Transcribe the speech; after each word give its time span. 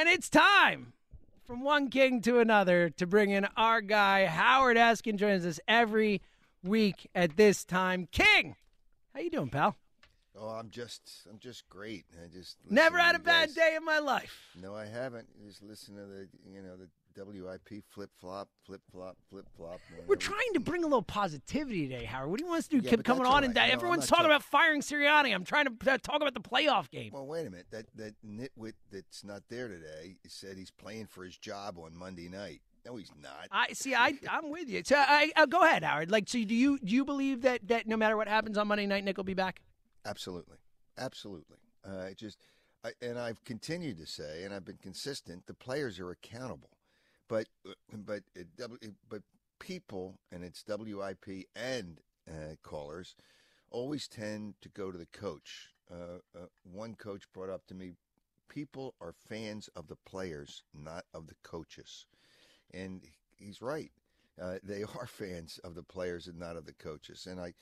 And 0.00 0.08
it's 0.08 0.30
time 0.30 0.94
from 1.44 1.62
one 1.62 1.90
king 1.90 2.22
to 2.22 2.38
another 2.38 2.88
to 2.88 3.06
bring 3.06 3.32
in 3.32 3.46
our 3.54 3.82
guy 3.82 4.24
Howard 4.24 4.78
Eskin, 4.78 5.16
joins 5.16 5.44
us 5.44 5.60
every 5.68 6.22
week 6.64 7.10
at 7.14 7.36
this 7.36 7.66
time. 7.66 8.08
King, 8.10 8.56
how 9.12 9.20
you 9.20 9.28
doing, 9.28 9.50
pal? 9.50 9.76
Oh, 10.34 10.48
I'm 10.48 10.70
just, 10.70 11.02
I'm 11.30 11.38
just 11.38 11.68
great. 11.68 12.06
I 12.14 12.28
just 12.28 12.56
never 12.70 12.96
had 12.96 13.14
a 13.14 13.18
bad 13.18 13.48
guys. 13.48 13.54
day 13.54 13.74
in 13.76 13.84
my 13.84 13.98
life. 13.98 14.56
No, 14.58 14.74
I 14.74 14.86
haven't. 14.86 15.28
Just 15.46 15.62
listen 15.62 15.96
to 15.96 16.06
the, 16.06 16.28
you 16.50 16.62
know, 16.62 16.76
the 16.76 16.88
WIP 17.16 17.82
flip 17.88 18.10
flop, 18.20 18.48
flip 18.64 18.80
flop, 18.90 19.16
flip 19.28 19.46
flop. 19.56 19.80
We're 20.06 20.16
trying 20.16 20.52
to 20.54 20.60
bring 20.60 20.82
a 20.82 20.86
little 20.86 21.02
positivity 21.02 21.88
today, 21.88 22.04
Howard. 22.04 22.30
What 22.30 22.38
do 22.38 22.44
you 22.44 22.48
want 22.50 22.58
us 22.60 22.68
to 22.68 22.78
do? 22.80 22.84
Yeah, 22.84 22.90
Keep 22.90 23.04
coming 23.04 23.26
on 23.26 23.32
all 23.32 23.36
and 23.38 23.54
right. 23.54 23.66
No, 23.68 23.72
everyone's 23.72 24.06
talking 24.06 24.24
talking- 24.24 24.26
about 24.36 24.42
firing 24.42 24.80
Sirianni. 24.80 25.34
I'm 25.34 25.44
trying 25.44 25.66
to 25.66 25.92
uh, 25.92 25.98
talk 25.98 26.16
about 26.16 26.34
the 26.34 26.40
playoff 26.40 26.90
game. 26.90 27.10
Well, 27.12 27.26
wait 27.26 27.46
a 27.46 27.50
minute. 27.50 27.66
That 27.70 27.86
that 27.96 28.14
nitwit 28.26 28.74
that's 28.90 29.24
not 29.24 29.42
there 29.48 29.68
today 29.68 30.16
said 30.26 30.56
he's 30.56 30.70
playing 30.70 31.06
for 31.06 31.24
his 31.24 31.36
job 31.36 31.78
on 31.78 31.96
Monday 31.96 32.28
night. 32.28 32.60
No, 32.86 32.96
he's 32.96 33.12
not. 33.20 33.48
I 33.52 33.72
see. 33.74 33.94
I 33.94 34.14
I'm 34.30 34.50
with 34.50 34.68
you. 34.68 34.82
So 34.84 34.96
I, 34.96 35.30
uh, 35.36 35.44
go 35.46 35.62
ahead, 35.62 35.84
Howard. 35.84 36.10
Like, 36.10 36.28
so 36.28 36.42
do 36.44 36.54
you 36.54 36.78
do 36.78 36.94
you 36.94 37.04
believe 37.04 37.42
that 37.42 37.68
that 37.68 37.86
no 37.86 37.96
matter 37.96 38.16
what 38.16 38.26
happens 38.28 38.56
on 38.56 38.68
Monday 38.68 38.86
night, 38.86 39.04
Nick 39.04 39.16
will 39.18 39.24
be 39.24 39.34
back? 39.34 39.60
Absolutely, 40.06 40.56
absolutely. 40.96 41.58
Uh, 41.86 41.98
I 42.08 42.14
just, 42.14 42.38
I, 42.84 42.92
and 43.02 43.18
I've 43.18 43.44
continued 43.44 43.98
to 43.98 44.06
say, 44.06 44.44
and 44.44 44.54
I've 44.54 44.64
been 44.64 44.78
consistent. 44.78 45.46
The 45.46 45.52
players 45.54 45.98
are 46.00 46.10
accountable, 46.10 46.70
but 47.30 47.46
but 47.92 48.22
but 49.08 49.22
people, 49.60 50.18
and 50.32 50.42
it's 50.42 50.64
WIP 50.66 51.46
and 51.54 52.00
uh, 52.28 52.56
callers, 52.62 53.14
always 53.70 54.08
tend 54.08 54.54
to 54.60 54.68
go 54.68 54.90
to 54.90 54.98
the 54.98 55.06
coach. 55.06 55.68
Uh, 55.90 56.18
uh, 56.36 56.46
one 56.64 56.94
coach 56.96 57.22
brought 57.32 57.48
up 57.50 57.66
to 57.68 57.74
me, 57.74 57.92
people 58.48 58.94
are 59.00 59.14
fans 59.28 59.68
of 59.76 59.86
the 59.86 59.96
players, 60.04 60.64
not 60.74 61.04
of 61.14 61.28
the 61.28 61.36
coaches, 61.44 62.06
and 62.74 63.02
he's 63.38 63.62
right. 63.62 63.92
Uh, 64.40 64.56
they 64.64 64.82
are 64.98 65.06
fans 65.06 65.60
of 65.62 65.76
the 65.76 65.84
players 65.84 66.26
and 66.26 66.38
not 66.38 66.56
of 66.56 66.66
the 66.66 66.74
coaches, 66.74 67.28
and 67.30 67.40
I 67.40 67.54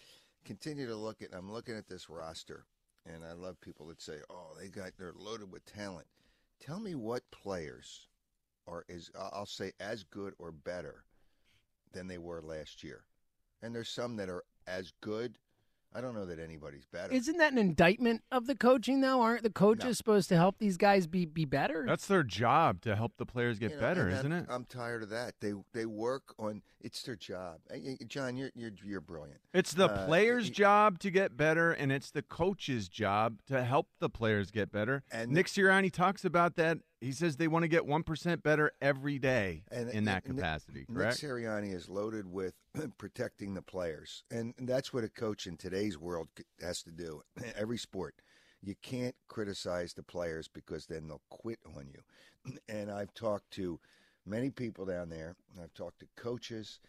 continue 0.46 0.86
to 0.86 0.96
look 0.96 1.20
at. 1.20 1.34
I'm 1.34 1.52
looking 1.52 1.76
at 1.76 1.88
this 1.88 2.08
roster, 2.08 2.64
and 3.04 3.22
I 3.22 3.34
love 3.34 3.60
people 3.60 3.88
that 3.88 4.00
say, 4.00 4.20
"Oh, 4.30 4.52
they 4.58 4.68
got 4.68 4.92
they're 4.98 5.12
loaded 5.14 5.52
with 5.52 5.66
talent." 5.66 6.06
Tell 6.58 6.80
me 6.80 6.94
what 6.94 7.30
players 7.30 8.08
are 8.68 8.84
is 8.88 9.10
I'll 9.18 9.46
say 9.46 9.72
as 9.80 10.04
good 10.04 10.34
or 10.38 10.52
better 10.52 11.04
than 11.92 12.06
they 12.06 12.18
were 12.18 12.42
last 12.42 12.84
year, 12.84 13.04
and 13.62 13.74
there's 13.74 13.88
some 13.88 14.16
that 14.16 14.28
are 14.28 14.44
as 14.66 14.92
good. 15.00 15.38
I 15.94 16.02
don't 16.02 16.14
know 16.14 16.26
that 16.26 16.38
anybody's 16.38 16.84
better. 16.84 17.14
Isn't 17.14 17.38
that 17.38 17.50
an 17.52 17.56
indictment 17.56 18.22
of 18.30 18.46
the 18.46 18.54
coaching, 18.54 19.00
though? 19.00 19.22
Aren't 19.22 19.42
the 19.42 19.48
coaches 19.48 19.84
No. 19.86 19.92
supposed 19.92 20.28
to 20.28 20.36
help 20.36 20.58
these 20.58 20.76
guys 20.76 21.06
be 21.06 21.24
be 21.24 21.46
better? 21.46 21.86
That's 21.86 22.06
their 22.06 22.22
job 22.22 22.82
to 22.82 22.94
help 22.94 23.16
the 23.16 23.24
players 23.24 23.58
get 23.58 23.70
You 23.70 23.76
know, 23.76 23.80
better, 23.80 24.08
isn't 24.10 24.30
I'm, 24.30 24.42
it? 24.42 24.46
I'm 24.50 24.64
tired 24.66 25.02
of 25.02 25.08
that. 25.08 25.36
They 25.40 25.54
they 25.72 25.86
work 25.86 26.34
on 26.38 26.60
it's 26.82 27.02
their 27.04 27.16
job. 27.16 27.60
Hey, 27.70 27.80
hey, 27.98 28.04
John, 28.06 28.36
you're 28.36 28.50
you're 28.54 28.72
you're 28.84 29.00
brilliant. 29.00 29.40
It's 29.54 29.72
the 29.72 29.86
Uh, 29.88 30.04
players' 30.06 30.44
y- 30.48 30.50
job 30.50 30.98
to 30.98 31.10
get 31.10 31.38
better, 31.38 31.72
and 31.72 31.90
it's 31.90 32.10
the 32.10 32.22
coach's 32.22 32.90
job 32.90 33.40
to 33.46 33.64
help 33.64 33.88
the 33.98 34.10
players 34.10 34.50
get 34.50 34.70
better. 34.70 35.04
And- 35.10 35.32
Nick 35.32 35.46
Sirianni 35.46 35.90
talks 35.90 36.22
about 36.22 36.56
that. 36.56 36.80
He 37.00 37.12
says 37.12 37.36
they 37.36 37.46
want 37.48 37.62
to 37.62 37.68
get 37.68 37.86
one 37.86 38.02
percent 38.02 38.42
better 38.42 38.72
every 38.80 39.18
day 39.18 39.62
And- 39.70 39.88
in 39.90 40.04
that 40.06 40.26
Nick- 40.26 40.36
capacity. 40.36 40.80
Nick 40.88 40.96
correct? 40.96 41.18
Sirianni 41.20 41.72
is 41.72 41.88
loaded 41.88 42.26
with 42.26 42.54
protecting 42.98 43.54
the 43.54 43.62
players, 43.62 44.24
and 44.30 44.54
that's 44.58 44.92
what 44.92 45.04
a 45.04 45.08
coach 45.08 45.46
in 45.46 45.56
today's 45.56 45.96
world 45.98 46.28
has 46.60 46.82
to 46.82 46.90
do. 46.90 47.22
Every 47.56 47.78
sport, 47.78 48.16
you 48.62 48.74
can't 48.82 49.14
criticize 49.28 49.94
the 49.94 50.02
players 50.02 50.48
because 50.48 50.86
then 50.86 51.06
they'll 51.06 51.22
quit 51.30 51.60
on 51.76 51.88
you. 51.88 52.00
And 52.68 52.90
I've 52.90 53.12
talked 53.14 53.50
to 53.52 53.78
many 54.26 54.50
people 54.50 54.84
down 54.86 55.08
there. 55.10 55.36
and 55.52 55.62
I've 55.62 55.74
talked 55.74 56.00
to 56.00 56.06
coaches. 56.16 56.80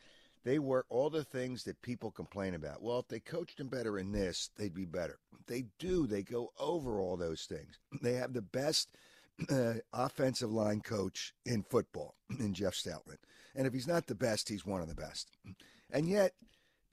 They 0.45 0.57
work 0.57 0.85
all 0.89 1.09
the 1.09 1.23
things 1.25 1.65
that 1.65 1.81
people 1.81 2.11
complain 2.11 2.53
about. 2.55 2.81
Well, 2.81 2.99
if 2.99 3.09
they 3.09 3.19
coached 3.19 3.57
them 3.57 3.67
better 3.67 3.99
in 3.99 4.11
this, 4.13 4.49
they'd 4.57 4.73
be 4.73 4.85
better. 4.85 5.19
They 5.47 5.65
do. 5.79 6.07
They 6.07 6.23
go 6.23 6.51
over 6.57 6.99
all 7.01 7.17
those 7.17 7.43
things. 7.43 7.77
They 8.01 8.13
have 8.13 8.31
the 8.33 8.41
best 8.41 8.95
uh, 9.49 9.73
offensive 9.93 10.51
line 10.51 10.81
coach 10.81 11.33
in 11.45 11.63
football, 11.63 12.15
in 12.39 12.53
Jeff 12.53 12.73
Stoutland. 12.73 13.19
And 13.55 13.65
if 13.65 13.73
he's 13.73 13.87
not 13.87 14.07
the 14.07 14.15
best, 14.15 14.49
he's 14.49 14.65
one 14.65 14.81
of 14.81 14.87
the 14.87 14.95
best. 14.95 15.31
And 15.91 16.07
yet, 16.07 16.33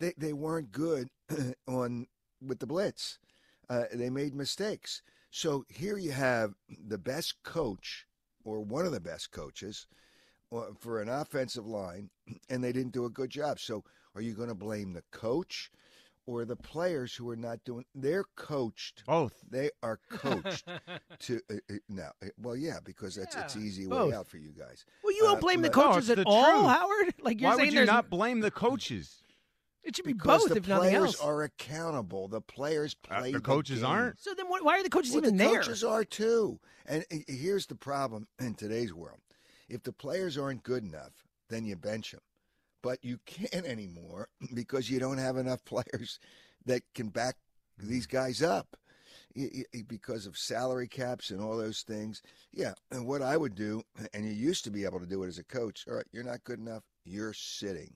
they, 0.00 0.14
they 0.16 0.32
weren't 0.32 0.72
good 0.72 1.10
on 1.68 2.06
with 2.40 2.60
the 2.60 2.66
blitz. 2.66 3.18
Uh, 3.68 3.84
they 3.92 4.08
made 4.08 4.34
mistakes. 4.34 5.02
So 5.30 5.66
here 5.68 5.98
you 5.98 6.12
have 6.12 6.54
the 6.66 6.96
best 6.96 7.42
coach, 7.42 8.06
or 8.42 8.60
one 8.60 8.86
of 8.86 8.92
the 8.92 9.00
best 9.00 9.32
coaches, 9.32 9.86
uh, 10.50 10.68
for 10.80 11.02
an 11.02 11.10
offensive 11.10 11.66
line, 11.66 12.08
and 12.48 12.64
they 12.64 12.72
didn't 12.72 12.94
do 12.94 13.04
a 13.04 13.10
good 13.10 13.28
job. 13.28 13.58
So 13.58 13.84
are 14.14 14.22
you 14.22 14.32
going 14.32 14.48
to 14.48 14.54
blame 14.54 14.94
the 14.94 15.04
coach 15.10 15.70
or 16.26 16.44
the 16.44 16.56
players 16.56 17.14
who 17.14 17.28
are 17.30 17.36
not 17.36 17.62
doing? 17.64 17.84
They're 17.94 18.24
coached. 18.36 19.04
Both. 19.06 19.34
They 19.48 19.70
are 19.82 19.98
coached 20.10 20.66
to 21.20 21.40
uh, 21.50 21.54
uh, 21.70 21.74
now. 21.88 22.10
uh, 22.22 22.26
Well, 22.38 22.56
yeah, 22.56 22.78
because 22.84 23.14
that's 23.14 23.36
it's 23.36 23.56
easy 23.56 23.86
both. 23.86 24.10
way 24.10 24.16
out 24.16 24.26
for 24.28 24.38
you 24.38 24.50
guys. 24.50 24.84
well, 25.02 25.12
you 25.14 25.20
don't 25.22 25.38
Uh, 25.38 25.40
blame 25.40 25.62
the 25.62 25.70
but- 25.70 25.76
No, 25.78 25.92
coaches 25.92 26.10
at 26.10 26.16
the 26.18 26.24
all, 26.26 26.44
truth. 26.62 26.66
Howard. 26.76 27.14
Like 27.20 27.40
you're 27.40 27.50
Why 27.50 27.56
saying, 27.56 27.66
would 27.68 27.72
you 27.74 27.78
there's 27.80 27.86
not 27.86 28.10
blame 28.10 28.40
the 28.40 28.50
coaches? 28.50 29.22
it 29.82 29.94
should 29.94 30.04
be 30.04 30.12
Because 30.14 30.42
both, 30.42 30.48
the 30.50 30.56
if 30.56 30.66
nothing 30.68 30.90
players 30.90 31.04
else. 31.14 31.20
are 31.20 31.42
accountable. 31.44 32.26
The 32.28 32.40
players 32.40 32.96
Uh, 33.08 33.20
play. 33.20 33.32
the 33.32 33.40
coaches 33.40 33.78
game. 33.80 33.86
aren't? 33.86 34.18
so 34.20 34.34
then, 34.34 34.46
why 34.48 34.78
are 34.78 34.82
the 34.82 34.88
coaches 34.90 35.12
Well, 35.12 35.22
even 35.24 35.36
the 35.36 35.44
there? 35.44 35.52
The 35.52 35.58
coaches 35.58 35.84
are 35.84 36.04
too. 36.04 36.58
And 36.86 37.04
uh, 37.12 37.16
here's 37.28 37.66
the 37.66 37.76
problem 37.76 38.26
in 38.40 38.54
today's 38.54 38.92
world: 38.92 39.20
if 39.68 39.82
the 39.84 39.92
players 39.92 40.36
aren't 40.36 40.64
good 40.64 40.82
enough, 40.82 41.12
then 41.48 41.64
you 41.64 41.76
bench 41.76 42.10
them. 42.10 42.20
But 42.82 43.04
you 43.04 43.18
can't 43.26 43.66
anymore 43.66 44.28
because 44.54 44.90
you 44.90 44.98
don't 44.98 45.18
have 45.18 45.36
enough 45.36 45.64
players 45.64 46.18
that 46.64 46.82
can 46.94 47.08
back 47.08 47.36
these 47.78 48.06
mm. 48.06 48.12
guys 48.12 48.42
up 48.42 48.76
because 49.86 50.26
of 50.26 50.38
salary 50.38 50.88
caps 50.88 51.30
and 51.30 51.40
all 51.40 51.56
those 51.56 51.82
things. 51.82 52.22
Yeah, 52.52 52.72
and 52.90 53.06
what 53.06 53.22
I 53.22 53.36
would 53.36 53.54
do, 53.54 53.82
and 54.14 54.24
you 54.24 54.32
used 54.32 54.64
to 54.64 54.70
be 54.70 54.84
able 54.84 55.00
to 55.00 55.06
do 55.06 55.22
it 55.24 55.28
as 55.28 55.38
a 55.38 55.44
coach. 55.44 55.84
All 55.88 55.94
right, 55.94 56.06
you're 56.12 56.24
not 56.24 56.44
good 56.44 56.58
enough. 56.58 56.82
You're 57.04 57.34
sitting, 57.34 57.94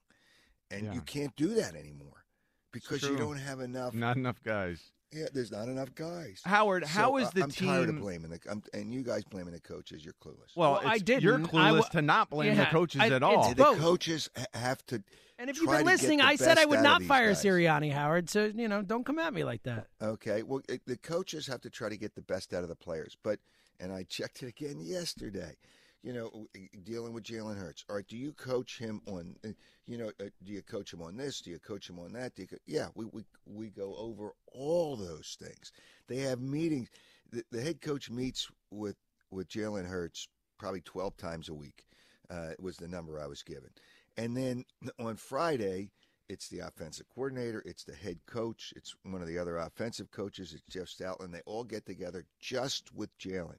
and 0.70 0.86
Yeah. 0.86 0.92
you 0.92 1.00
can't 1.00 1.34
do 1.36 1.54
that 1.54 1.74
anymore 1.74 2.24
because 2.72 3.02
you 3.02 3.16
don't 3.16 3.38
have 3.38 3.60
enough. 3.60 3.94
Not 3.94 4.16
enough 4.16 4.42
guys. 4.42 4.92
Yeah, 5.12 5.26
there's 5.32 5.50
not 5.50 5.66
enough 5.68 5.92
guys. 5.94 6.40
Howard, 6.44 6.84
So, 6.84 6.88
how 6.88 7.16
is 7.16 7.26
uh, 7.26 7.30
the 7.34 7.42
I'm 7.42 7.50
team? 7.50 7.68
tired 7.68 7.88
of 7.88 7.98
blaming 7.98 8.30
the 8.30 8.38
I'm, 8.48 8.62
and 8.72 8.92
you 8.94 9.02
guys 9.02 9.24
blaming 9.24 9.52
the 9.54 9.60
coaches. 9.60 10.04
You're 10.04 10.14
clueless. 10.14 10.54
Well, 10.54 10.72
Well, 10.74 10.80
I 10.84 10.96
it's- 10.96 11.22
You're 11.22 11.38
didn't. 11.38 11.50
Clueless 11.50 11.76
w- 11.76 11.90
to 11.92 12.02
not 12.02 12.30
blame 12.30 12.56
the 12.56 12.66
coaches 12.66 13.00
I- 13.00 13.08
at 13.10 13.22
all. 13.22 13.48
the 13.48 13.54
both. 13.56 13.78
coaches 13.78 14.30
have 14.54 14.84
to. 14.86 15.02
and 15.38 15.50
if 15.50 15.56
you've 15.60 15.68
been 15.70 15.84
listening, 15.84 16.20
I 16.20 16.36
said 16.36 16.58
I 16.58 16.64
would 16.64 16.80
not 16.80 17.02
fire 17.02 17.28
guys. 17.32 17.42
Sirianni, 17.44 17.92
Howard. 17.92 18.30
So 18.30 18.44
you 18.54 18.68
know, 18.68 18.82
don't 18.82 19.04
come 19.04 19.18
at 19.18 19.34
me 19.34 19.42
like 19.42 19.64
that. 19.64 19.88
Okay, 20.00 20.42
well, 20.44 20.60
it, 20.68 20.82
the 20.86 20.96
coaches 20.96 21.46
have 21.48 21.60
to 21.62 21.70
try 21.70 21.88
to 21.88 21.96
get 21.96 22.14
the 22.14 22.22
best 22.22 22.54
out 22.54 22.62
of 22.62 22.68
the 22.68 22.76
players. 22.76 23.16
But 23.20 23.40
and 23.80 23.92
I 23.92 24.04
checked 24.04 24.42
it 24.44 24.46
again 24.48 24.80
yesterday. 24.80 25.56
You 26.02 26.14
know, 26.14 26.46
dealing 26.82 27.12
with 27.12 27.24
Jalen 27.24 27.58
Hurts. 27.58 27.84
All 27.88 27.96
right, 27.96 28.08
do 28.08 28.16
you 28.16 28.32
coach 28.32 28.78
him 28.78 29.02
on? 29.06 29.36
uh, 29.44 29.48
You 29.86 29.98
know, 29.98 30.12
uh, 30.18 30.30
do 30.42 30.52
you 30.52 30.62
coach 30.62 30.92
him 30.94 31.02
on 31.02 31.16
this? 31.16 31.42
Do 31.42 31.50
you 31.50 31.58
coach 31.58 31.90
him 31.90 31.98
on 31.98 32.12
that? 32.14 32.32
Co- 32.36 32.56
yeah, 32.66 32.88
we, 32.94 33.04
we 33.06 33.24
we 33.44 33.68
go 33.68 33.94
over 33.96 34.32
all 34.52 34.96
those 34.96 35.36
things. 35.38 35.72
They 36.08 36.18
have 36.18 36.40
meetings. 36.40 36.88
The, 37.30 37.44
the 37.50 37.60
head 37.60 37.82
coach 37.82 38.10
meets 38.10 38.50
with 38.70 38.96
with 39.30 39.48
Jalen 39.48 39.86
Hurts 39.86 40.26
probably 40.58 40.80
twelve 40.80 41.16
times 41.18 41.48
a 41.50 41.54
week. 41.54 41.84
Uh, 42.30 42.52
was 42.60 42.76
the 42.76 42.88
number 42.88 43.20
I 43.20 43.26
was 43.26 43.42
given, 43.42 43.70
and 44.16 44.36
then 44.36 44.64
on 44.98 45.16
Friday 45.16 45.90
it's 46.30 46.48
the 46.48 46.60
offensive 46.60 47.06
coordinator, 47.12 47.60
it's 47.66 47.82
the 47.82 47.92
head 47.92 48.20
coach, 48.24 48.72
it's 48.76 48.94
one 49.02 49.20
of 49.20 49.26
the 49.26 49.36
other 49.36 49.56
offensive 49.56 50.12
coaches, 50.12 50.52
it's 50.54 50.62
Jeff 50.72 50.86
Stoutland. 50.86 51.32
They 51.32 51.42
all 51.44 51.64
get 51.64 51.84
together 51.84 52.24
just 52.38 52.94
with 52.94 53.10
Jalen. 53.18 53.56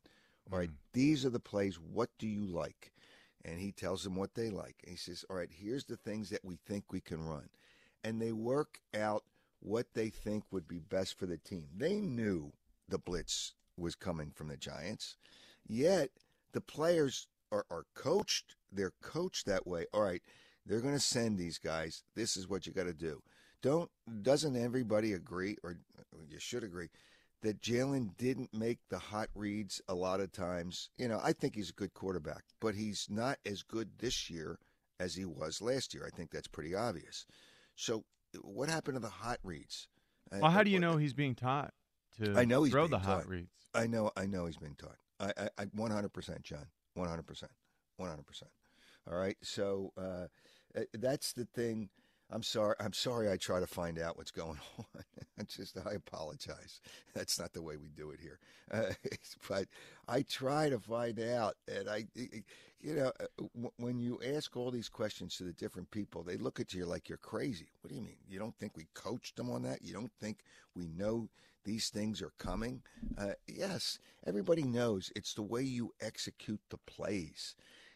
All 0.51 0.59
right, 0.59 0.69
mm. 0.69 0.75
these 0.93 1.25
are 1.25 1.29
the 1.29 1.39
plays. 1.39 1.79
What 1.79 2.09
do 2.19 2.27
you 2.27 2.45
like? 2.45 2.91
And 3.43 3.59
he 3.59 3.71
tells 3.71 4.03
them 4.03 4.15
what 4.15 4.35
they 4.35 4.49
like. 4.49 4.75
And 4.83 4.91
he 4.91 4.97
says, 4.97 5.25
All 5.29 5.37
right, 5.37 5.49
here's 5.51 5.85
the 5.85 5.97
things 5.97 6.29
that 6.29 6.43
we 6.45 6.57
think 6.67 6.91
we 6.91 7.01
can 7.01 7.23
run. 7.23 7.49
And 8.03 8.21
they 8.21 8.31
work 8.31 8.79
out 8.95 9.23
what 9.59 9.87
they 9.93 10.09
think 10.09 10.43
would 10.51 10.67
be 10.67 10.79
best 10.79 11.17
for 11.17 11.25
the 11.25 11.37
team. 11.37 11.65
They 11.75 12.01
knew 12.01 12.51
the 12.89 12.97
blitz 12.97 13.53
was 13.77 13.95
coming 13.95 14.31
from 14.31 14.49
the 14.49 14.57
Giants, 14.57 15.15
yet 15.67 16.09
the 16.51 16.61
players 16.61 17.27
are, 17.51 17.65
are 17.69 17.85
coached. 17.95 18.55
They're 18.71 18.93
coached 19.01 19.45
that 19.45 19.65
way. 19.65 19.85
All 19.93 20.01
right, 20.01 20.21
they're 20.65 20.81
going 20.81 20.93
to 20.93 20.99
send 20.99 21.37
these 21.37 21.57
guys. 21.57 22.03
This 22.15 22.35
is 22.35 22.47
what 22.47 22.65
you 22.65 22.73
got 22.73 22.85
to 22.85 22.93
do. 22.93 23.21
Don't 23.61 23.89
doesn't 24.23 24.57
everybody 24.57 25.13
agree, 25.13 25.57
or 25.63 25.77
you 26.27 26.39
should 26.39 26.63
agree, 26.63 26.89
that 27.41 27.61
Jalen 27.61 28.15
didn't 28.17 28.53
make 28.53 28.79
the 28.89 28.99
hot 28.99 29.29
reads 29.35 29.81
a 29.87 29.93
lot 29.95 30.19
of 30.19 30.31
times. 30.31 30.89
You 30.97 31.07
know, 31.07 31.19
I 31.23 31.33
think 31.33 31.55
he's 31.55 31.69
a 31.71 31.73
good 31.73 31.93
quarterback, 31.93 32.43
but 32.59 32.75
he's 32.75 33.07
not 33.09 33.39
as 33.45 33.63
good 33.63 33.89
this 33.99 34.29
year 34.29 34.59
as 34.99 35.15
he 35.15 35.25
was 35.25 35.61
last 35.61 35.93
year. 35.93 36.05
I 36.05 36.15
think 36.15 36.31
that's 36.31 36.47
pretty 36.47 36.75
obvious. 36.75 37.25
So, 37.75 38.03
what 38.41 38.69
happened 38.69 38.95
to 38.95 39.01
the 39.01 39.09
hot 39.09 39.39
reads? 39.43 39.87
Uh, 40.31 40.37
Well, 40.41 40.51
how 40.51 40.63
do 40.63 40.69
you 40.69 40.79
know 40.79 40.97
he's 40.97 41.13
being 41.13 41.35
taught 41.35 41.73
to 42.17 42.37
I 42.37 42.45
know 42.45 42.63
he's 42.63 42.71
throw 42.71 42.83
being 42.83 42.91
the 42.91 42.99
hot 42.99 43.21
taught. 43.23 43.29
reads? 43.29 43.51
I 43.73 43.87
know, 43.87 44.11
I 44.15 44.25
know 44.25 44.45
he's 44.45 44.57
been 44.57 44.75
taught. 44.75 44.97
I, 45.19 45.31
I, 45.37 45.49
I 45.57 45.65
100%, 45.65 46.41
John. 46.43 46.67
100%. 46.97 47.43
100%. 47.99 48.43
All 49.09 49.17
right. 49.17 49.37
So 49.41 49.91
uh, 49.97 50.27
uh, 50.77 50.81
that's 50.93 51.33
the 51.33 51.45
thing. 51.45 51.89
I'm 52.31 52.43
sorry. 52.43 52.75
I'm 52.79 52.93
sorry. 52.93 53.29
I 53.29 53.37
try 53.37 53.59
to 53.59 53.67
find 53.67 53.99
out 53.99 54.17
what's 54.17 54.31
going 54.31 54.57
on. 54.79 55.03
I 55.39 55.43
just, 55.43 55.77
I 55.85 55.93
apologize. 55.93 56.79
That's 57.13 57.39
not 57.39 57.53
the 57.53 57.61
way 57.61 57.77
we 57.77 57.89
do 57.89 58.11
it 58.11 58.19
here. 58.21 58.39
Uh, 58.71 58.93
but 59.49 59.65
I 60.07 60.21
try 60.23 60.69
to 60.69 60.79
find 60.79 61.19
out, 61.19 61.55
and 61.67 61.89
I, 61.89 62.05
you 62.15 62.95
know, 62.95 63.11
uh, 63.19 63.67
when 63.77 63.99
you 63.99 64.19
ask 64.35 64.55
all 64.55 64.71
these 64.71 64.89
questions 64.89 65.35
to 65.37 65.43
the 65.43 65.53
different 65.53 65.91
people, 65.91 66.23
they 66.23 66.37
look 66.37 66.59
at 66.59 66.73
you 66.73 66.85
like 66.85 67.09
you're 67.09 67.17
crazy. 67.17 67.67
What 67.81 67.89
do 67.89 67.95
you 67.95 68.01
mean? 68.01 68.17
You 68.29 68.39
don't 68.39 68.55
think 68.57 68.77
we 68.77 68.87
coached 68.93 69.35
them 69.35 69.49
on 69.49 69.63
that? 69.63 69.81
You 69.81 69.93
don't 69.93 70.13
think 70.19 70.39
we 70.75 70.87
know 70.87 71.29
these 71.65 71.89
things 71.89 72.21
are 72.21 72.33
coming? 72.39 72.81
Uh, 73.17 73.33
yes, 73.47 73.99
everybody 74.25 74.63
knows 74.63 75.11
it's 75.15 75.33
the 75.33 75.43
way 75.43 75.61
you 75.61 75.91
execute 76.01 76.61
the 76.69 76.79
plays. 76.87 77.55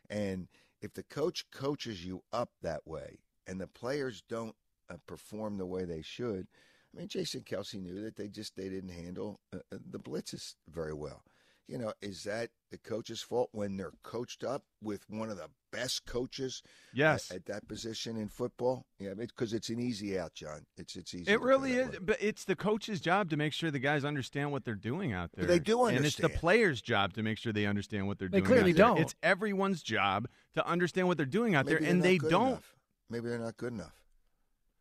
And 0.10 0.48
if 0.82 0.94
the 0.94 1.04
coach 1.04 1.46
coaches 1.52 2.06
you 2.06 2.22
up 2.32 2.50
that 2.62 2.86
way 2.86 3.20
and 3.48 3.60
the 3.60 3.68
players 3.68 4.24
don't 4.28 4.56
uh, 4.90 4.96
perform 5.08 5.58
the 5.58 5.66
way 5.66 5.84
they 5.86 6.02
should, 6.02 6.48
I 6.94 7.00
mean, 7.00 7.08
Jason 7.08 7.42
Kelce 7.42 7.82
knew 7.82 8.02
that 8.04 8.16
they 8.16 8.28
just 8.28 8.56
they 8.56 8.70
didn't 8.70 8.92
handle 8.92 9.40
uh, 9.54 9.58
uh, 9.74 9.78
the 9.90 10.00
blitzes 10.00 10.56
very 10.70 10.94
well. 10.94 11.24
You 11.68 11.80
know, 11.80 11.94
is 12.00 12.24
that 12.26 12.52
the 12.70 12.78
coach's 12.78 13.24
fault 13.24 13.50
when 13.52 13.76
they're 13.76 13.94
coached 14.04 14.44
up 14.44 14.62
with 14.84 15.04
one 15.10 15.32
of 15.32 15.38
the 15.38 15.48
best 15.72 16.06
coaches 16.06 16.62
Yes. 16.94 17.32
at, 17.32 17.38
at 17.38 17.46
that 17.48 17.68
position 17.68 18.18
in 18.18 18.28
football? 18.30 18.86
Yeah, 19.00 19.16
because 19.16 19.52
it's 19.52 19.70
an 19.70 19.80
easy 19.80 20.18
out, 20.20 20.36
John. 20.36 20.68
It's 20.78 20.96
it's 20.96 21.16
easy. 21.16 21.32
It 21.32 21.42
really 21.42 21.72
is, 21.74 21.90
way. 21.90 21.98
but 22.04 22.18
it's 22.22 22.46
the 22.46 22.56
coach's 22.56 23.02
job 23.02 23.32
to 23.32 23.36
make 23.36 23.52
sure 23.52 23.72
the 23.72 23.80
guys 23.80 24.06
understand 24.06 24.52
what 24.52 24.64
they're 24.64 24.76
doing 24.76 25.12
out 25.12 25.32
there. 25.34 25.46
But 25.46 25.52
they 25.54 25.58
do 25.60 25.80
understand, 25.80 25.98
and 25.98 26.06
it's 26.06 26.18
the 26.18 26.30
players' 26.30 26.84
job 26.84 27.14
to 27.14 27.24
make 27.24 27.40
sure 27.40 27.52
they 27.52 27.66
understand 27.66 28.06
what 28.06 28.20
they're 28.20 28.30
They 28.30 28.42
doing. 28.42 28.48
clearly 28.52 28.72
out 28.74 28.78
don't. 28.78 29.00
It's 29.00 29.16
everyone's 29.24 29.82
job 29.82 30.28
to 30.54 30.66
understand 30.68 31.08
what 31.08 31.18
they're 31.18 31.26
doing 31.26 31.56
out 31.56 31.66
Maybe 31.66 31.80
there, 31.80 31.90
and 31.90 32.04
they 32.04 32.20
don't. 32.20 32.50
enough. 32.50 32.75
Maybe 33.10 33.30
they're 33.30 33.40
not 33.40 33.58
good 33.58 33.74
enough. 33.74 33.94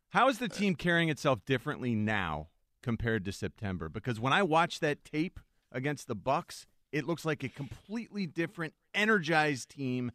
How 0.09 0.29
is 0.29 0.39
the 0.39 0.47
team 0.47 0.75
carrying 0.75 1.09
itself 1.09 1.43
differently 1.45 1.93
now 1.95 2.47
compared 2.81 3.25
to 3.25 3.31
September? 3.31 3.89
Because 3.89 4.19
when 4.19 4.33
I 4.33 4.43
watch 4.43 4.79
that 4.79 5.03
tape 5.03 5.39
against 5.71 6.07
the 6.07 6.15
Bucs, 6.15 6.65
it 6.91 7.05
looks 7.05 7.25
like 7.25 7.43
a 7.43 7.49
completely 7.49 8.25
different, 8.25 8.73
energized 8.93 9.69
team 9.69 10.11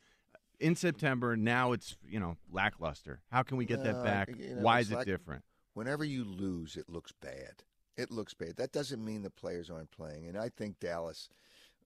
in 0.58 0.74
September. 0.74 1.36
Now 1.36 1.72
it's 1.72 1.96
you 2.08 2.18
know 2.18 2.36
lackluster. 2.50 3.20
How 3.30 3.42
can 3.42 3.56
we 3.58 3.64
get 3.66 3.82
that 3.84 3.96
No, 3.96 4.02
back? 4.02 4.28
you 4.36 4.54
know, 4.56 4.62
Why 4.62 4.80
is 4.80 4.90
it 4.90 4.96
like- 4.96 5.06
different? 5.06 5.44
Whenever 5.74 6.04
you 6.04 6.24
lose, 6.24 6.76
it 6.76 6.88
looks 6.88 7.12
bad. 7.12 7.62
It 7.96 8.10
looks 8.10 8.34
bad. 8.34 8.56
That 8.56 8.72
doesn't 8.72 9.04
mean 9.04 9.22
the 9.22 9.30
players 9.30 9.70
aren't 9.70 9.90
playing. 9.92 10.26
And 10.26 10.36
I 10.36 10.48
think 10.48 10.80
Dallas, 10.80 11.28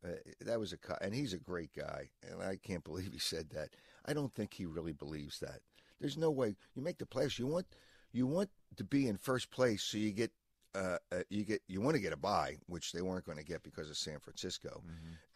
uh, 0.04 0.08
that 0.40 0.58
was 0.58 0.72
a 0.72 0.78
and 1.04 1.14
he's 1.14 1.32
a 1.32 1.38
great 1.38 1.72
guy, 1.76 2.10
and 2.22 2.40
I 2.42 2.56
can't 2.56 2.84
believe 2.84 3.12
he 3.12 3.18
said 3.18 3.50
that. 3.50 3.70
I 4.06 4.12
don't 4.12 4.32
think 4.32 4.54
he 4.54 4.66
really 4.66 4.92
believes 4.92 5.40
that. 5.40 5.60
There's 6.00 6.16
no 6.18 6.30
way 6.30 6.54
you 6.74 6.82
make 6.82 6.98
the 6.98 7.06
playoffs. 7.06 7.38
You 7.38 7.46
want 7.46 7.66
you 8.12 8.26
want 8.26 8.50
to 8.76 8.84
be 8.84 9.08
in 9.08 9.16
first 9.16 9.50
place, 9.50 9.82
so 9.82 9.98
you 9.98 10.12
get. 10.12 10.30
Uh, 10.76 10.98
uh, 11.12 11.22
you 11.30 11.44
get 11.44 11.62
you 11.68 11.80
want 11.80 11.94
to 11.94 12.00
get 12.02 12.12
a 12.12 12.16
bye, 12.16 12.56
which 12.66 12.90
they 12.90 13.00
weren't 13.00 13.24
going 13.24 13.38
to 13.38 13.44
get 13.44 13.62
because 13.62 13.88
of 13.88 13.96
San 13.96 14.18
Francisco. 14.18 14.82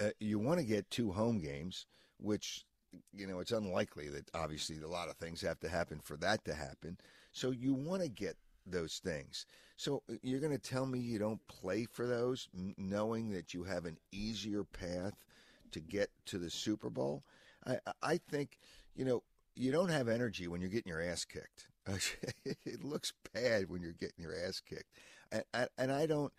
Uh, 0.00 0.10
you 0.19 0.37
want 0.40 0.58
to 0.58 0.66
get 0.66 0.90
two 0.90 1.12
home 1.12 1.38
games, 1.38 1.87
which 2.19 2.64
you 3.12 3.25
know 3.25 3.38
it's 3.38 3.52
unlikely 3.52 4.08
that 4.08 4.28
obviously 4.34 4.81
a 4.82 4.88
lot 4.88 5.08
of 5.08 5.14
things 5.14 5.40
have 5.43 5.60
to 5.60 5.69
happen 5.69 6.00
for 6.00 6.16
that 6.16 6.44
to 6.44 6.55
happen. 6.55 6.99
So 7.31 7.52
you 7.52 7.72
want 7.72 8.02
to 8.02 8.08
get 8.08 8.37
those 8.66 8.99
things. 8.99 9.46
So 9.76 10.02
uh, 10.10 10.14
you're 10.22 10.40
going 10.40 10.50
to 10.50 10.58
tell 10.58 10.87
me 10.87 10.99
you 10.99 11.20
don't 11.20 11.46
play 11.46 11.84
for 11.84 12.05
those, 12.05 12.49
knowing 12.76 13.31
that 13.31 13.55
you 13.55 13.62
have 13.62 13.84
an 13.84 13.96
easier 14.10 14.64
path 14.64 15.14
to 15.70 15.78
get 15.78 16.10
to 16.26 16.38
the 16.38 16.50
Super 16.50 16.90
Bowl? 16.90 17.22
I- 17.64 17.78
I 18.02 18.16
think 18.16 18.58
you 18.96 19.05
know 19.05 19.22
you 19.58 19.72
don't 19.72 19.88
have 19.90 20.08
energy 20.08 20.46
when 20.49 20.60
you're 20.60 20.70
getting 20.70 20.90
your 20.90 21.02
ass 21.02 21.25
kicked. 21.25 21.69
it 22.64 22.84
looks 22.84 23.12
bad 23.34 23.69
when 23.69 23.82
you're 23.82 23.93
getting 23.93 24.22
your 24.22 24.34
ass 24.34 24.60
kicked, 24.60 24.93
and, 25.32 25.43
and, 25.55 25.69
and 25.78 25.93
I 25.93 26.06
don't, 26.06 26.32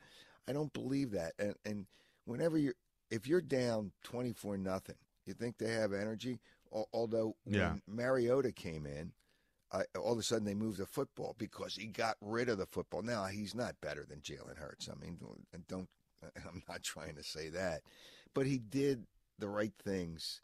I 0.47 0.53
don't 0.53 0.71
believe 0.73 1.11
that. 1.11 1.33
And, 1.39 1.55
and 1.65 1.85
whenever 2.25 2.57
you're, 2.57 2.75
if 3.09 3.27
you're 3.27 3.41
down 3.41 3.91
twenty 4.03 4.31
four 4.33 4.57
nothing, 4.57 4.95
you 5.25 5.33
think 5.33 5.57
they 5.57 5.71
have 5.71 5.91
energy. 5.93 6.39
Al- 6.73 6.87
Although 6.93 7.35
when 7.45 7.55
Yeah. 7.55 7.75
Mariota 7.87 8.51
came 8.51 8.85
in, 8.85 9.11
I, 9.71 9.83
all 9.97 10.13
of 10.13 10.19
a 10.19 10.23
sudden 10.23 10.45
they 10.45 10.53
moved 10.53 10.77
the 10.77 10.85
football 10.85 11.35
because 11.37 11.75
he 11.75 11.87
got 11.87 12.15
rid 12.21 12.47
of 12.49 12.57
the 12.59 12.67
football. 12.67 13.01
Now 13.01 13.25
he's 13.25 13.55
not 13.55 13.81
better 13.81 14.05
than 14.07 14.19
Jalen 14.21 14.57
Hurts. 14.57 14.87
I 14.89 15.03
mean, 15.03 15.17
don't. 15.67 15.89
I'm 16.47 16.61
not 16.69 16.83
trying 16.83 17.15
to 17.15 17.23
say 17.23 17.49
that, 17.49 17.81
but 18.35 18.45
he 18.45 18.59
did 18.59 19.05
the 19.39 19.49
right 19.49 19.73
things 19.83 20.41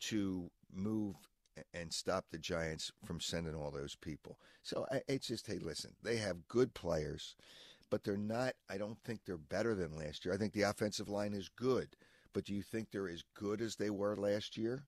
to 0.00 0.50
move 0.72 1.14
and 1.74 1.92
stop 1.92 2.26
the 2.30 2.38
Giants 2.38 2.92
from 3.04 3.20
sending 3.20 3.54
all 3.54 3.70
those 3.70 3.96
people. 3.96 4.38
So 4.62 4.86
it's 5.08 5.28
just, 5.28 5.46
hey, 5.46 5.58
listen, 5.58 5.92
they 6.02 6.16
have 6.16 6.48
good 6.48 6.74
players, 6.74 7.34
but 7.90 8.04
they're 8.04 8.16
not. 8.16 8.54
I 8.68 8.78
don't 8.78 8.98
think 9.04 9.20
they're 9.24 9.38
better 9.38 9.74
than 9.74 9.96
last 9.96 10.24
year. 10.24 10.34
I 10.34 10.36
think 10.36 10.52
the 10.52 10.62
offensive 10.62 11.08
line 11.08 11.32
is 11.32 11.48
good, 11.48 11.88
but 12.32 12.44
do 12.44 12.54
you 12.54 12.62
think 12.62 12.90
they're 12.90 13.08
as 13.08 13.24
good 13.34 13.60
as 13.60 13.76
they 13.76 13.90
were 13.90 14.16
last 14.16 14.56
year? 14.56 14.84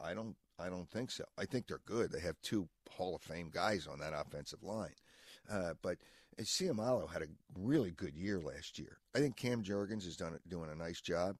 I- 0.00 0.14
don't. 0.14 0.36
I 0.58 0.70
don't 0.70 0.88
think 0.88 1.10
so. 1.10 1.24
I 1.36 1.44
think 1.44 1.66
they're 1.66 1.82
good. 1.84 2.10
They 2.10 2.20
have 2.20 2.40
two 2.40 2.66
Hall 2.90 3.14
of 3.14 3.20
Fame 3.20 3.50
guys 3.52 3.86
on 3.86 3.98
that 3.98 4.14
offensive 4.14 4.62
line, 4.62 4.94
uh, 5.50 5.74
but 5.82 5.98
Seumalo 6.40 7.10
had 7.10 7.20
a 7.22 7.26
really 7.58 7.90
good 7.90 8.16
year 8.16 8.40
last 8.40 8.78
year. 8.78 8.98
I 9.14 9.18
think 9.18 9.36
Cam 9.36 9.62
Jurgens 9.62 10.06
is 10.06 10.16
done 10.16 10.38
doing 10.48 10.70
a 10.70 10.74
nice 10.74 11.02
job, 11.02 11.36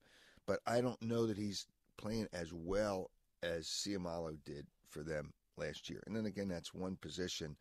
but 0.47 0.61
I 0.67 0.83
don't 0.83 1.01
know 1.03 1.27
that 1.27 1.39
he's 1.39 1.67
playing 1.97 2.29
as 2.33 2.53
well 2.53 3.11
as 3.47 3.67
Seumalo 3.67 4.37
did 4.45 4.67
for 4.89 5.03
them 5.03 5.33
last 5.57 5.89
year. 5.89 6.03
And 6.07 6.17
then 6.17 6.27
again, 6.27 6.49
that's 6.49 6.75
one 6.75 6.97
position 6.97 7.57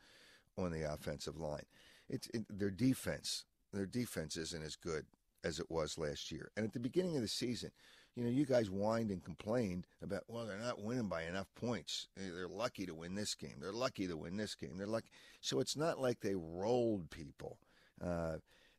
on 0.57 0.71
the 0.71 0.91
offensive 0.91 1.37
line. 1.37 1.65
It's 2.09 2.27
it, 2.33 2.45
their 2.49 2.71
defense. 2.71 3.45
Their 3.73 3.85
defense 3.85 4.37
isn't 4.37 4.63
as 4.63 4.75
good 4.75 5.05
as 5.43 5.59
it 5.59 5.69
was 5.69 5.97
last 5.97 6.31
year. 6.31 6.49
And 6.55 6.65
at 6.65 6.73
the 6.73 6.79
beginning 6.79 7.15
of 7.15 7.21
the 7.21 7.27
season, 7.27 7.71
you 8.15 8.23
know, 8.23 8.29
you 8.29 8.45
guys 8.45 8.67
whined 8.67 9.11
and 9.11 9.23
complained 9.23 9.87
about, 10.01 10.23
well, 10.27 10.45
they're 10.45 10.57
not 10.57 10.81
winning 10.81 11.09
by 11.09 11.23
enough 11.23 11.47
points. 11.55 12.07
They're 12.15 12.47
lucky 12.47 12.85
to 12.85 12.95
win 12.95 13.15
this 13.15 13.35
game. 13.35 13.57
They're 13.59 13.73
lucky 13.73 14.07
to 14.07 14.15
win 14.15 14.37
this 14.37 14.55
game. 14.55 14.77
They're 14.77 14.87
lucky. 14.87 15.09
So 15.41 15.59
it's 15.59 15.75
not 15.75 15.99
like 15.99 16.21
they 16.21 16.35
rolled 16.35 17.09
people. 17.11 17.59
Uh, 18.01 18.37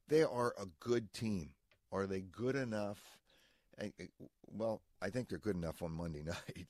they 0.09 0.23
are 0.23 0.55
a 0.59 0.67
good 0.81 1.13
team. 1.13 1.51
Are 1.93 2.07
they 2.07 2.21
good 2.21 2.57
enough? 2.57 3.19
I, 3.81 3.93
I- 4.01 4.09
well, 4.49 4.81
I 5.03 5.11
think 5.11 5.29
they're 5.29 5.39
good 5.39 5.57
enough 5.57 5.83
on 5.83 5.93
Monday 5.93 6.23
night, 6.27 6.67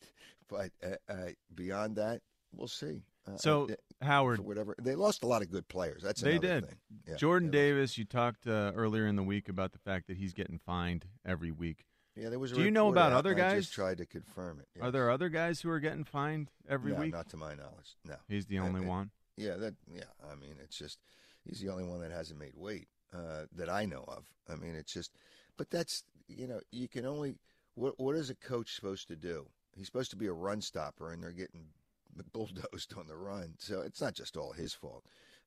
but 0.49 0.71
uh, 0.85 0.97
uh, 1.13 1.29
beyond 1.55 1.97
that, 1.97 2.21
we'll 2.55 2.69
see. 2.69 3.03
Uh, 3.29 3.37
So, 3.37 3.69
uh, 3.71 4.05
Howard, 4.05 4.41
whatever 4.41 4.75
they 4.81 4.95
lost 4.95 5.23
a 5.23 5.27
lot 5.27 5.43
of 5.43 5.51
good 5.51 5.69
players. 5.69 6.03
That's 6.03 6.21
They 6.21 6.39
did. 6.39 6.67
Yeah, 7.07 7.17
Jordan 7.17 7.51
they 7.51 7.59
lost- 7.73 7.77
Davis, 7.77 7.99
you 7.99 8.05
talked 8.05 8.47
uh, 8.47 8.73
earlier 8.75 9.07
in 9.07 9.17
the 9.17 9.23
week 9.23 9.49
about 9.49 9.73
the 9.73 9.79
fact 9.79 10.09
that 10.09 10.17
he's 10.17 10.33
getting 10.33 10.59
fined 10.59 11.07
every 11.25 11.51
week. 11.51 11.87
Yeah, 12.17 12.31
there 12.31 12.39
was. 12.39 12.53
A 12.53 12.55
Do 12.57 12.63
you 12.63 12.71
know 12.71 12.89
about 12.89 13.13
other 13.13 13.33
and 13.33 13.41
I 13.43 13.51
guys? 13.51 13.65
just 13.65 13.75
tried 13.75 13.99
to 13.99 14.07
confirm 14.07 14.61
it. 14.61 14.81
Are 14.83 14.91
there 14.91 15.11
other 15.11 15.29
guys 15.29 15.61
who 15.61 15.69
are 15.71 15.81
getting 15.81 16.05
fined 16.05 16.51
every 16.69 16.93
no, 16.93 17.01
week? 17.01 17.13
Not 17.13 17.29
to 17.31 17.37
my 17.37 17.55
knowledge. 17.55 17.97
No. 18.07 18.15
He's 18.29 18.47
the 18.47 18.59
only 18.59 18.85
I- 18.85 18.89
one. 18.89 19.11
Yeah, 19.37 19.57
that. 19.57 19.75
Yeah, 19.93 20.05
I 20.25 20.35
mean, 20.35 20.55
it's 20.65 20.79
just 20.79 20.99
he's 21.45 21.61
the 21.61 21.69
only 21.69 21.85
one 21.85 22.01
that 22.01 22.11
hasn't 22.11 22.41
made 22.41 22.55
weight 22.57 22.89
uh, 23.15 23.45
that 23.57 23.69
I 23.69 23.85
know 23.85 24.05
of. 24.09 24.25
I 24.49 24.55
mean, 24.57 24.75
it's 24.75 24.93
just, 24.95 25.13
but 25.59 25.69
that's 25.69 26.05
you 26.29 26.47
know, 26.47 26.61
you 26.73 26.89
can 26.89 27.07
only. 27.07 27.37
What 27.75 27.95
what 27.99 28.17
is 28.17 28.31
a 28.31 28.35
coach 28.35 28.75
supposed 28.75 29.09
to 29.09 29.17
do? 29.17 29.47
He's 29.77 29.87
supposed 29.87 30.11
to 30.11 30.17
be 30.17 30.27
a 30.27 30.33
run 30.33 30.61
stopper, 30.61 31.13
and 31.13 31.23
they're 31.23 31.33
getting 31.33 31.67
bulldozed 32.33 32.95
on 32.97 33.07
the 33.07 33.17
run. 33.17 33.55
So 33.59 33.81
it's 33.81 34.01
not 34.01 34.15
just 34.15 34.37
all 34.37 34.53
his 34.53 34.73
fault. 34.73 35.05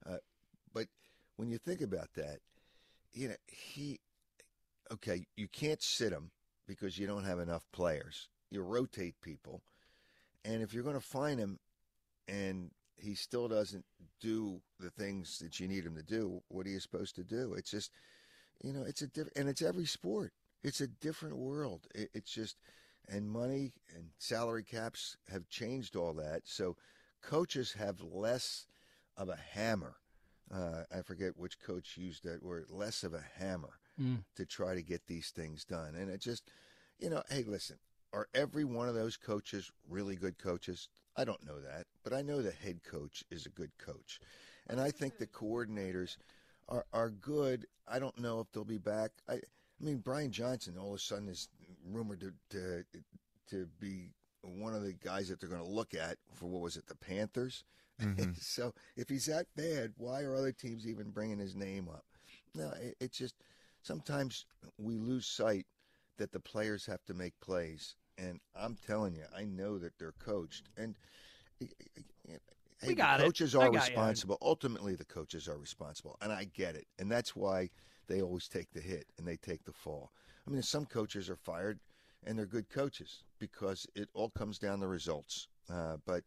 Uh, 0.07 0.17
but 0.73 0.87
when 1.37 1.49
you 1.49 1.57
think 1.57 1.81
about 1.81 2.13
that, 2.15 2.39
you 3.13 3.29
know, 3.29 3.35
he. 3.47 3.99
Okay, 4.91 5.25
you 5.35 5.47
can't 5.47 5.83
sit 5.83 6.11
him 6.11 6.31
because 6.67 6.97
you 6.97 7.05
don't 7.05 7.23
have 7.23 7.39
enough 7.39 7.63
players. 7.71 8.27
You 8.49 8.63
rotate 8.63 9.21
people, 9.21 9.61
and 10.43 10.63
if 10.63 10.73
you're 10.73 10.83
going 10.83 10.95
to 10.95 11.01
find 11.01 11.39
him, 11.39 11.59
and 12.27 12.71
he 12.97 13.15
still 13.15 13.47
doesn't 13.47 13.85
do 14.19 14.61
the 14.79 14.89
things 14.89 15.39
that 15.39 15.59
you 15.59 15.67
need 15.67 15.85
him 15.85 15.95
to 15.95 16.03
do, 16.03 16.41
what 16.49 16.65
are 16.65 16.69
you 16.69 16.79
supposed 16.79 17.15
to 17.15 17.23
do? 17.23 17.53
It's 17.53 17.71
just, 17.71 17.91
you 18.63 18.73
know, 18.73 18.83
it's 18.83 19.01
a 19.01 19.07
different, 19.07 19.37
and 19.37 19.49
it's 19.49 19.61
every 19.61 19.85
sport. 19.85 20.33
It's 20.63 20.81
a 20.81 20.87
different 20.87 21.37
world. 21.37 21.87
It, 21.95 22.09
it's 22.13 22.31
just, 22.31 22.57
and 23.07 23.29
money 23.29 23.71
and 23.95 24.09
salary 24.17 24.63
caps 24.63 25.17
have 25.31 25.49
changed 25.49 25.95
all 25.95 26.13
that. 26.13 26.41
So 26.45 26.75
coaches 27.21 27.73
have 27.73 28.01
less 28.01 28.65
of 29.17 29.29
a 29.29 29.37
hammer. 29.53 29.95
Uh, 30.53 30.83
I 30.95 31.01
forget 31.01 31.37
which 31.37 31.59
coach 31.59 31.97
used 31.97 32.23
that 32.23 32.43
word, 32.43 32.65
less 32.69 33.03
of 33.03 33.13
a 33.13 33.23
hammer 33.37 33.79
Mm. 33.99 34.23
to 34.35 34.45
try 34.45 34.75
to 34.75 34.81
get 34.81 35.07
these 35.07 35.29
things 35.29 35.65
done. 35.65 35.93
And 35.93 36.09
it 36.09 36.21
just, 36.21 36.49
you 36.99 37.09
know, 37.09 37.21
hey, 37.29 37.43
listen, 37.45 37.77
are 38.13 38.29
every 38.33 38.63
one 38.63 38.87
of 38.87 38.95
those 38.95 39.17
coaches 39.17 39.69
really 39.89 40.15
good 40.15 40.37
coaches? 40.37 40.87
I 41.17 41.25
don't 41.25 41.45
know 41.45 41.59
that, 41.59 41.85
but 42.01 42.13
I 42.13 42.21
know 42.21 42.41
the 42.41 42.51
head 42.51 42.81
coach 42.81 43.25
is 43.29 43.45
a 43.45 43.49
good 43.49 43.77
coach. 43.77 44.21
And 44.69 44.79
I 44.79 44.89
think 44.89 45.17
the 45.17 45.27
coordinators 45.27 46.15
are, 46.69 46.85
are 46.93 47.09
good. 47.09 47.65
I 47.89 47.99
don't 47.99 48.17
know 48.17 48.39
if 48.39 48.49
they'll 48.53 48.63
be 48.63 48.77
back. 48.77 49.11
I, 49.27 49.41
I 49.81 49.85
mean, 49.85 49.97
Brian 49.97 50.31
Johnson 50.31 50.75
all 50.77 50.89
of 50.89 50.95
a 50.95 50.99
sudden 50.99 51.27
is 51.29 51.47
rumored 51.89 52.19
to, 52.21 52.33
to, 52.49 52.83
to 53.49 53.67
be 53.79 54.11
one 54.41 54.73
of 54.73 54.83
the 54.83 54.93
guys 54.93 55.29
that 55.29 55.39
they're 55.39 55.49
going 55.49 55.63
to 55.63 55.67
look 55.67 55.93
at 55.93 56.17
for 56.33 56.47
what 56.47 56.61
was 56.61 56.77
it, 56.77 56.87
the 56.87 56.95
Panthers? 56.95 57.63
Mhm. 58.01 58.37
so 58.41 58.73
if 58.95 59.09
he's 59.09 59.25
that 59.25 59.47
bad, 59.55 59.93
why 59.97 60.21
are 60.21 60.35
other 60.35 60.51
teams 60.51 60.87
even 60.87 61.09
bringing 61.11 61.39
his 61.39 61.55
name 61.55 61.87
up? 61.89 62.05
No, 62.55 62.71
it, 62.81 62.95
it's 62.99 63.17
just 63.17 63.35
sometimes 63.81 64.45
we 64.77 64.97
lose 64.97 65.25
sight 65.25 65.65
that 66.17 66.31
the 66.31 66.39
players 66.39 66.85
have 66.85 67.03
to 67.05 67.13
make 67.13 67.39
plays. 67.39 67.95
And 68.17 68.39
I'm 68.55 68.75
telling 68.85 69.15
you, 69.15 69.23
I 69.35 69.45
know 69.45 69.77
that 69.77 69.97
they're 69.97 70.13
coached. 70.19 70.67
And 70.77 70.95
hey, 71.59 71.69
We 72.87 72.95
got 72.95 73.17
the 73.19 73.23
it. 73.23 73.27
coaches 73.27 73.55
I 73.55 73.59
are 73.59 73.69
got 73.69 73.73
you. 73.73 73.79
responsible. 73.95 74.37
Ultimately, 74.41 74.95
the 74.95 75.05
coaches 75.05 75.47
are 75.47 75.57
responsible, 75.57 76.17
and 76.21 76.31
I 76.31 76.45
get 76.45 76.75
it. 76.75 76.85
And 76.97 77.09
that's 77.11 77.35
why 77.35 77.69
they 78.09 78.21
always 78.21 78.49
take 78.49 78.71
the 78.73 78.81
hit 78.81 79.05
and 79.17 79.25
they 79.25 79.37
take 79.37 79.63
the 79.63 79.71
fall. 79.71 80.11
I 80.45 80.51
mean, 80.51 80.61
some 80.63 80.85
coaches 80.85 81.29
are 81.29 81.35
fired, 81.35 81.79
and 82.25 82.37
they're 82.37 82.45
good 82.45 82.69
coaches 82.69 83.23
because 83.37 83.87
it 83.95 84.09
all 84.13 84.29
comes 84.29 84.59
down 84.59 84.79
to 84.81 84.87
results. 84.87 85.47
Uh, 85.71 85.97
but 86.05 86.23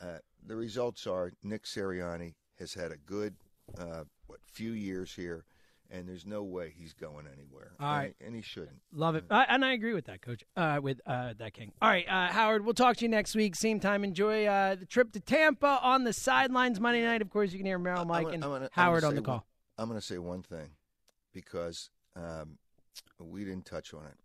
uh, 0.00 0.18
the 0.46 0.56
results 0.56 1.06
are 1.06 1.32
Nick 1.42 1.64
Sirianni 1.64 2.34
has 2.58 2.72
had 2.72 2.92
a 2.92 2.96
good 2.96 3.34
uh, 3.78 4.04
what 4.28 4.38
few 4.44 4.70
years 4.70 5.12
here, 5.12 5.44
and 5.90 6.08
there's 6.08 6.24
no 6.24 6.44
way 6.44 6.72
he's 6.76 6.92
going 6.92 7.26
anywhere. 7.26 7.72
All 7.80 7.88
and, 7.88 7.98
right. 7.98 8.14
and 8.24 8.36
he 8.36 8.42
shouldn't. 8.42 8.80
Love 8.92 9.16
it, 9.16 9.24
I, 9.28 9.46
and 9.48 9.64
I 9.64 9.72
agree 9.72 9.94
with 9.94 10.06
that, 10.06 10.22
Coach. 10.22 10.44
Uh, 10.56 10.78
with 10.80 11.00
uh, 11.04 11.34
that 11.38 11.52
King. 11.52 11.72
All 11.82 11.88
right, 11.88 12.06
uh, 12.08 12.28
Howard. 12.28 12.64
We'll 12.64 12.74
talk 12.74 12.96
to 12.98 13.04
you 13.04 13.08
next 13.08 13.34
week, 13.34 13.56
same 13.56 13.80
time. 13.80 14.04
Enjoy 14.04 14.46
uh, 14.46 14.76
the 14.76 14.86
trip 14.86 15.10
to 15.12 15.20
Tampa 15.20 15.80
on 15.82 16.04
the 16.04 16.12
sidelines 16.12 16.78
Monday 16.78 17.02
night. 17.02 17.20
Of 17.20 17.30
course, 17.30 17.50
you 17.50 17.58
can 17.58 17.66
hear 17.66 17.80
Merrill, 17.80 18.04
Mike, 18.04 18.24
gonna- 18.26 18.34
and 18.34 18.42
gonna- 18.42 18.70
Howard 18.72 19.02
on 19.02 19.16
the 19.16 19.22
call. 19.22 19.34
one- 19.34 19.42
I'm 19.78 19.88
going 19.88 20.00
to 20.00 20.06
say 20.06 20.16
one 20.16 20.42
thing 20.42 20.70
because 21.36 21.90
um, 22.16 22.56
we 23.20 23.44
didn't 23.44 23.66
touch 23.66 23.92
on 23.92 24.06
it. 24.06 24.16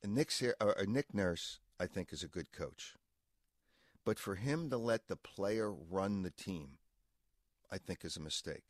And 0.00 0.14
Nick, 0.14 0.30
Ser- 0.30 0.54
uh, 0.60 0.74
uh, 0.78 0.84
Nick 0.86 1.12
Nurse, 1.12 1.58
I 1.80 1.86
think, 1.86 2.12
is 2.12 2.22
a 2.22 2.28
good 2.28 2.52
coach. 2.52 2.94
But 4.04 4.20
for 4.20 4.36
him 4.36 4.70
to 4.70 4.76
let 4.76 5.08
the 5.08 5.16
player 5.16 5.72
run 5.72 6.22
the 6.22 6.30
team, 6.30 6.78
I 7.68 7.78
think 7.78 8.04
is 8.04 8.16
a 8.16 8.20
mistake. 8.20 8.62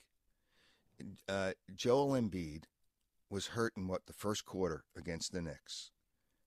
Uh, 1.28 1.52
Joel 1.76 2.12
Embiid 2.12 2.62
was 3.28 3.48
hurt 3.48 3.74
in 3.76 3.88
what 3.88 4.06
the 4.06 4.14
first 4.14 4.46
quarter 4.46 4.84
against 4.96 5.32
the 5.32 5.42
Knicks. 5.42 5.90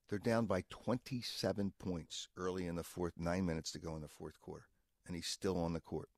They're 0.08 0.18
down 0.18 0.46
by 0.46 0.64
27 0.68 1.74
points 1.78 2.26
early 2.36 2.66
in 2.66 2.74
the 2.74 2.82
fourth, 2.82 3.12
nine 3.16 3.46
minutes 3.46 3.70
to 3.72 3.78
go 3.78 3.94
in 3.94 4.02
the 4.02 4.08
fourth 4.08 4.40
quarter, 4.40 4.66
and 5.06 5.14
he's 5.14 5.28
still 5.28 5.58
on 5.62 5.74
the 5.74 5.80
court. 5.80 6.08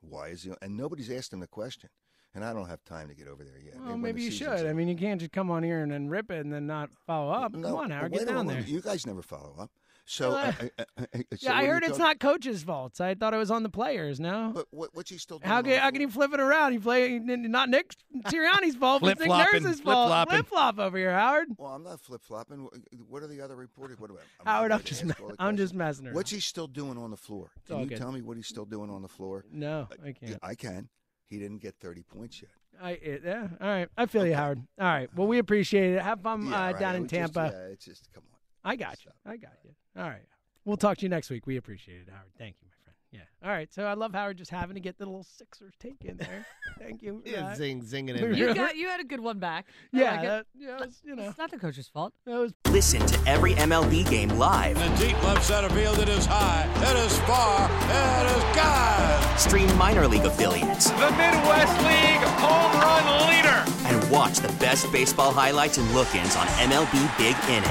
Why 0.00 0.28
is 0.28 0.44
he? 0.44 0.52
And 0.62 0.76
nobody's 0.76 1.10
asked 1.10 1.32
him 1.32 1.40
the 1.40 1.48
question. 1.48 1.90
And 2.34 2.44
I 2.44 2.52
don't 2.52 2.68
have 2.68 2.84
time 2.84 3.08
to 3.08 3.14
get 3.14 3.26
over 3.26 3.42
there 3.42 3.58
yet. 3.64 3.74
Well, 3.80 3.90
When 3.92 4.02
maybe 4.02 4.22
you 4.22 4.30
season's 4.30 4.60
should. 4.60 4.68
I 4.68 4.72
mean, 4.72 4.86
you 4.88 4.94
can't 4.96 5.18
just 5.20 5.32
come 5.32 5.50
on 5.50 5.62
here 5.64 5.82
and 5.82 5.90
then 5.90 6.08
rip 6.08 6.30
it 6.30 6.44
and 6.44 6.52
then 6.52 6.66
not 6.66 6.90
follow 7.06 7.32
up. 7.32 7.52
No, 7.54 7.68
come 7.68 7.76
on, 7.78 7.90
Howard, 7.90 8.12
get 8.12 8.28
down 8.28 8.46
there. 8.46 8.60
You 8.60 8.80
guys 8.80 9.04
never 9.06 9.22
follow 9.22 9.54
up. 9.58 9.70
So, 10.06 10.30
Well, 10.30 10.38
I, 10.38 10.70
I, 10.78 10.84
I, 10.98 11.06
I- 11.14 11.24
so 11.36 11.48
yeah, 11.50 11.54
I 11.54 11.66
heard 11.66 11.82
it's 11.84 11.90
talking- 11.98 12.04
not 12.04 12.18
coach's 12.20 12.62
fault. 12.64 13.00
I 13.00 13.14
thought 13.14 13.32
it 13.32 13.36
was 13.36 13.50
on 13.50 13.62
the 13.62 13.68
players. 13.68 14.18
No. 14.18 14.50
But 14.54 14.66
what, 14.70 14.90
what's 14.92 15.10
he 15.10 15.18
still 15.18 15.38
doing? 15.38 15.48
How 15.48 15.62
can, 15.62 15.70
the 15.72 15.78
how 15.78 15.90
can 15.90 15.96
floor? 15.96 16.02
you 16.02 16.10
flip 16.10 16.32
it 16.34 16.40
around? 16.40 16.72
He 16.72 16.78
play 16.78 17.18
not 17.20 17.68
Nick 17.68 17.94
Sirianni's 18.26 18.74
fault, 18.76 19.02
but 19.02 19.12
it's 19.12 19.20
Nick 19.20 19.28
Flip-flopping, 19.28 19.62
Nurse's 19.62 19.80
fault. 19.80 20.08
flip-flopping. 20.08 20.32
Flip 20.36 20.46
flop 20.48 20.78
over 20.80 20.98
here, 20.98 21.12
Howard. 21.12 21.48
Well, 21.58 21.72
I'm 21.72 21.82
not 21.84 22.00
flip 22.00 22.22
flopping. 22.22 22.68
What 23.08 23.22
are 23.22 23.28
the 23.28 23.40
other 23.40 23.54
reporters? 23.56 23.98
What 24.00 24.10
about 24.10 24.22
Howard, 24.44 24.72
I'm 24.72 24.82
just, 24.82 25.04
me- 25.04 25.12
the 25.16 25.34
I'm 25.38 25.56
just 25.56 25.74
questions. 25.74 25.74
messing 25.74 26.06
around. 26.06 26.14
What's 26.14 26.30
he 26.30 26.40
still 26.40 26.66
doing 26.66 26.96
on 26.98 27.10
the 27.10 27.16
floor? 27.16 27.50
Can 27.68 27.80
you 27.80 27.86
good. 27.86 27.98
tell 27.98 28.10
me 28.12 28.22
what 28.22 28.36
he's 28.36 28.46
still 28.48 28.64
doing 28.66 28.90
on 28.90 29.02
the 29.02 29.08
floor? 29.08 29.44
No, 29.52 29.86
Uh, 29.92 29.94
I 30.06 30.12
can't. 30.12 30.38
I 30.42 30.54
can. 30.54 30.88
He 31.30 31.38
didn't 31.38 31.58
get 31.62 31.76
30 31.80 32.02
points 32.02 32.42
yet. 32.42 32.50
I 32.82 32.98
yeah. 33.24 33.48
All 33.60 33.68
right, 33.68 33.88
I 33.96 34.06
feel 34.06 34.26
you, 34.26 34.34
Howard. 34.34 34.58
All 34.78 34.86
right. 34.86 35.08
Well, 35.14 35.26
we 35.28 35.38
appreciate 35.38 35.94
it. 35.94 36.02
Have 36.02 36.20
fun 36.22 36.46
Yeah, 36.46 36.56
uh, 36.56 36.72
right. 36.72 36.78
down 36.78 36.96
in 36.96 37.02
was 37.02 37.10
just- 37.10 37.34
Tampa. 37.34 37.54
yeah, 37.56 37.72
it's 37.72 37.84
just 37.84 38.12
come 38.12 38.24
on. 38.32 38.38
I 38.70 38.76
got 38.76 39.04
you. 39.04 39.10
I 39.24 39.36
got 39.36 39.52
you. 39.64 39.70
All 39.96 40.08
right. 40.08 40.24
We'll 40.64 40.76
talk 40.76 40.98
to 40.98 41.02
you 41.02 41.08
next 41.08 41.30
week. 41.30 41.46
We 41.46 41.56
appreciate 41.56 42.02
it, 42.02 42.08
Howard. 42.10 42.32
Thank 42.36 42.56
you. 42.62 42.68
Yeah. 43.12 43.20
All 43.42 43.50
right. 43.50 43.72
So 43.74 43.84
I 43.86 43.94
love 43.94 44.12
Howard 44.14 44.38
just 44.38 44.50
having 44.52 44.74
to 44.74 44.80
get 44.80 44.96
the 44.96 45.04
little 45.04 45.24
Sixers 45.24 45.74
take 45.80 46.04
in 46.04 46.16
there. 46.16 46.46
Thank 46.78 47.02
you. 47.02 47.22
Yeah, 47.26 47.40
that. 47.48 47.56
zing, 47.56 47.82
zinging 47.82 48.18
You 48.20 48.26
in 48.26 48.34
You 48.36 48.44
there. 48.46 48.54
got 48.54 48.76
you 48.76 48.86
had 48.88 49.00
a 49.00 49.04
good 49.04 49.18
one 49.20 49.38
back. 49.40 49.66
I 49.92 49.98
Yeah. 49.98 50.10
like 50.12 50.20
it. 50.20 50.26
that- 50.26 50.46
yeah. 50.56 50.74
it 50.76 50.80
was, 50.86 51.00
you 51.04 51.16
know, 51.16 51.28
It's 51.28 51.38
not 51.38 51.50
the 51.50 51.58
coach's 51.58 51.88
fault. 51.88 52.12
that 52.26 52.38
was 52.38 52.52
Listen 52.70 53.04
to 53.06 53.18
every 53.28 53.54
MLB 53.54 54.08
game 54.08 54.28
live. 54.30 54.76
In 54.80 54.92
the 54.94 54.98
deep 55.06 55.22
left 55.24 55.44
center 55.44 55.68
field, 55.70 55.98
it 55.98 56.08
is 56.08 56.24
high, 56.26 56.68
it 56.76 56.96
is 57.04 57.18
far, 57.20 57.68
it 57.68 58.26
is 58.36 58.56
gone. 58.56 59.38
Stream 59.38 59.76
minor 59.76 60.06
league 60.06 60.24
affiliates 60.24 60.90
The 60.90 61.10
Midwest 61.10 61.78
League 61.82 62.22
home 62.38 62.72
run 62.80 63.28
leader. 63.28 63.79
And 64.10 64.18
watch 64.18 64.38
the 64.38 64.48
best 64.58 64.90
baseball 64.92 65.32
highlights 65.32 65.78
and 65.78 65.90
look-ins 65.92 66.36
on 66.36 66.46
MLB 66.46 67.18
Big 67.18 67.36
Inning. 67.48 67.62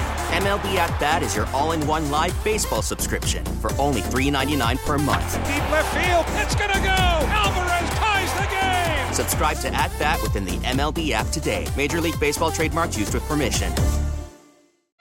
MLB 0.43 0.75
At 0.75 0.98
Bat 1.00 1.24
is 1.24 1.36
your 1.36 1.48
all-in-one 1.48 2.10
live 2.12 2.43
baseball 2.43 2.81
subscription 2.81 3.43
for 3.62 3.74
only 3.74 4.01
$3.99 4.01 4.77
per 4.86 4.98
month. 4.98 5.34
Deep 5.34 5.72
left 5.72 5.93
field. 5.96 6.25
It's 6.41 6.55
going 6.55 6.72
to 6.72 6.79
go. 6.79 6.88
Alvarez 6.89 7.89
ties 7.98 8.34
the 8.34 8.48
game. 8.55 9.13
Subscribe 9.13 9.58
to 9.58 9.74
At 9.74 9.91
Bat 10.00 10.22
within 10.22 10.46
the 10.46 10.58
MLB 10.58 11.12
app 11.12 11.27
today. 11.27 11.67
Major 11.75 12.01
League 12.01 12.19
Baseball 12.19 12.51
trademarks 12.51 12.98
used 12.98 13.13
with 13.13 13.24
permission. 13.24 13.72